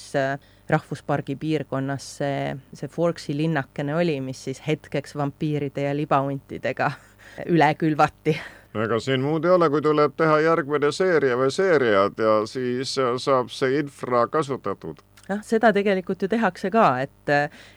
rahvuspargi 0.69 1.35
piirkonnas 1.39 2.09
see, 2.19 2.51
see 2.73 2.91
Forksi 2.91 3.37
linnakene 3.37 3.95
oli, 3.95 4.19
mis 4.21 4.43
siis 4.47 4.61
hetkeks 4.67 5.15
vampiiride 5.15 5.87
ja 5.87 5.95
libahuntidega 5.95 6.91
üle 7.53 7.73
külvati. 7.79 8.37
Ega 8.75 8.99
siin 8.99 9.21
muud 9.23 9.45
ei 9.47 9.53
ole, 9.55 9.69
kui 9.71 9.79
tuleb 9.81 10.17
teha 10.19 10.41
järgmine 10.43 10.91
seeria 10.91 11.37
või 11.39 11.51
seeriad 11.55 12.19
ja 12.19 12.41
siis 12.49 12.97
saab 13.23 13.53
see 13.55 13.79
infra 13.79 14.25
kasutatud 14.27 14.99
noh, 15.29 15.41
seda 15.45 15.71
tegelikult 15.75 16.21
ju 16.21 16.29
tehakse 16.31 16.71
ka, 16.73 16.87
et, 17.05 17.31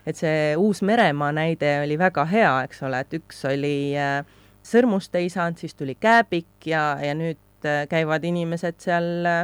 et 0.06 0.18
see 0.18 0.56
Uus-Meremaa 0.58 1.32
näide 1.36 1.78
oli 1.84 1.98
väga 2.00 2.26
hea, 2.30 2.52
eks 2.68 2.82
ole, 2.88 3.02
et 3.04 3.18
üks 3.20 3.44
oli 3.48 3.76
äh, 3.98 4.20
sõrmust 4.66 5.14
ei 5.18 5.30
saanud, 5.32 5.60
siis 5.60 5.76
tuli 5.78 5.96
kääbik 6.00 6.68
ja, 6.68 6.90
ja 7.02 7.14
nüüd 7.18 7.66
äh, 7.66 7.86
käivad 7.90 8.26
inimesed 8.28 8.80
seal 8.84 9.28
äh, 9.28 9.42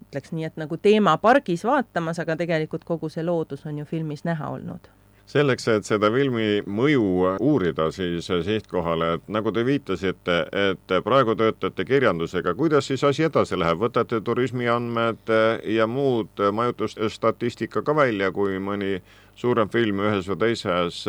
ütleks 0.00 0.32
nii, 0.32 0.46
et 0.48 0.56
nagu 0.60 0.78
teemapargis 0.80 1.66
vaatamas, 1.66 2.22
aga 2.22 2.38
tegelikult 2.40 2.86
kogu 2.88 3.10
see 3.12 3.26
loodus 3.26 3.66
on 3.66 3.82
ju 3.82 3.88
filmis 3.88 4.24
näha 4.28 4.48
olnud 4.54 4.88
selleks, 5.30 5.68
et 5.70 5.86
seda 5.86 6.10
filmi 6.12 6.60
mõju 6.66 7.36
uurida 7.40 7.90
siis 7.94 8.26
sihtkohale, 8.26 9.14
et 9.18 9.30
nagu 9.32 9.52
te 9.54 9.64
viitasite, 9.66 10.38
et 10.70 10.94
praegu 11.06 11.36
töötate 11.38 11.86
kirjandusega, 11.86 12.54
kuidas 12.58 12.90
siis 12.90 13.04
asi 13.06 13.26
edasi 13.28 13.58
läheb, 13.58 13.80
võtate 13.84 14.20
turismiandmed 14.26 15.32
ja 15.70 15.86
muud 15.86 16.42
majutusstatistika 16.52 17.84
ka 17.86 17.96
välja, 17.96 18.32
kui 18.34 18.58
mõni 18.58 18.98
suurem 19.40 19.70
film 19.72 20.02
ühes 20.04 20.28
või 20.28 20.40
teises 20.44 21.04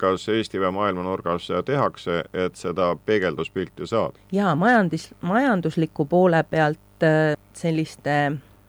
kas 0.00 0.28
Eesti 0.32 0.62
või 0.62 0.72
maailma 0.78 1.04
nurgas 1.04 1.50
tehakse, 1.66 2.22
et 2.32 2.56
seda 2.56 2.94
peegelduspilti 3.06 3.88
saada? 3.88 4.16
jaa, 4.32 4.54
majandus, 4.56 5.10
majandusliku 5.20 6.06
poole 6.08 6.44
pealt 6.50 7.06
selliste 7.56 8.16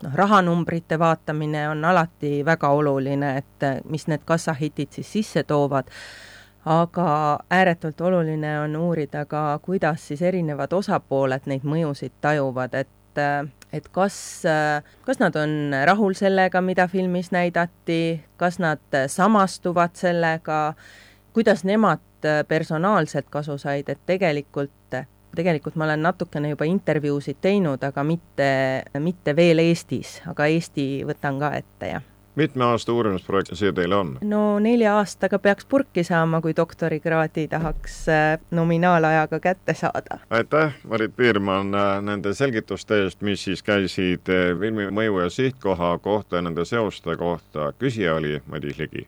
noh, 0.03 0.13
rahanumbrite 0.13 0.99
vaatamine 0.99 1.69
on 1.69 1.85
alati 1.85 2.45
väga 2.45 2.69
oluline, 2.69 3.37
et 3.37 3.63
eh, 3.63 3.81
mis 3.89 4.07
need 4.07 4.25
kassahitid 4.25 4.91
siis 4.91 5.11
sisse 5.11 5.43
toovad, 5.43 5.89
aga 6.65 7.07
ääretult 7.49 8.01
oluline 8.01 8.59
on 8.59 8.75
uurida 8.75 9.25
ka, 9.25 9.59
kuidas 9.63 10.07
siis 10.07 10.21
erinevad 10.21 10.73
osapooled 10.73 11.47
neid 11.47 11.65
mõjusid 11.67 12.17
tajuvad, 12.21 12.73
et 12.73 13.21
eh, 13.23 13.43
et 13.73 13.87
kas, 13.91 14.45
eh, 14.45 14.83
kas 15.05 15.19
nad 15.19 15.35
on 15.35 15.75
rahul 15.85 16.15
sellega, 16.15 16.61
mida 16.61 16.87
filmis 16.87 17.31
näidati, 17.31 18.23
kas 18.37 18.59
nad 18.59 19.03
samastuvad 19.07 19.95
sellega, 19.95 20.73
kuidas 21.33 21.63
nemad 21.63 22.03
personaalselt 22.47 23.27
kasu 23.29 23.57
said, 23.61 23.89
et 23.89 23.99
tegelikult 24.05 24.71
tegelikult 25.35 25.75
ma 25.75 25.85
olen 25.85 26.05
natukene 26.05 26.49
juba 26.53 26.65
intervjuusid 26.65 27.41
teinud, 27.41 27.83
aga 27.83 28.03
mitte, 28.03 28.51
mitte 28.99 29.35
veel 29.35 29.59
Eestis, 29.63 30.21
aga 30.27 30.47
Eesti 30.51 30.87
võtan 31.07 31.41
ka 31.41 31.55
ette, 31.57 31.91
jah 31.95 32.05
mitme 32.37 32.65
aasta 32.65 32.93
uurimisprojekt 32.93 33.55
see 33.57 33.71
teil 33.73 33.93
on? 33.97 34.13
no 34.21 34.41
nelja 34.61 34.93
aastaga 34.99 35.39
peaks 35.41 35.65
purki 35.65 36.03
saama, 36.05 36.41
kui 36.41 36.53
doktorikraadi 36.57 37.47
tahaks 37.53 37.97
äh, 38.13 38.37
nominaalajaga 38.51 39.39
kätte 39.39 39.73
saada. 39.73 40.19
aitäh, 40.29 40.75
Marit 40.87 41.15
Piirmann, 41.15 41.73
äh, 41.75 42.01
nende 42.01 42.33
selgituste 42.37 43.01
eest, 43.03 43.21
mis 43.21 43.43
siis 43.49 43.63
käisid 43.65 44.29
äh, 44.29 44.53
filmi 44.59 44.89
mõju 44.93 45.21
ja 45.23 45.29
sihtkoha 45.33 45.97
kohta 45.97 46.37
ja 46.37 46.45
nende 46.45 46.65
seoste 46.65 47.17
kohta. 47.17 47.71
küsija 47.79 48.15
oli 48.15 48.41
Madis 48.45 48.77
Ligi. 48.77 49.07